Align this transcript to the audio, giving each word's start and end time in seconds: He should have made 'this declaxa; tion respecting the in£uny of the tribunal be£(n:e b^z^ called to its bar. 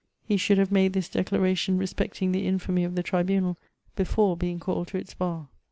He 0.27 0.35
should 0.35 0.57
have 0.57 0.71
made 0.71 0.93
'this 0.93 1.09
declaxa; 1.09 1.55
tion 1.57 1.77
respecting 1.77 2.31
the 2.31 2.47
in£uny 2.47 2.83
of 2.87 2.95
the 2.95 3.03
tribunal 3.03 3.59
be£(n:e 3.95 4.35
b^z^ 4.35 4.59
called 4.59 4.87
to 4.87 4.97
its 4.97 5.13
bar. 5.13 5.47